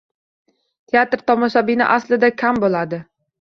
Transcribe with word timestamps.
Teatr 0.93 1.23
tomoshabini 1.27 1.91
aslida 1.97 2.33
kam 2.45 2.63
bo‘ladi. 2.65 3.03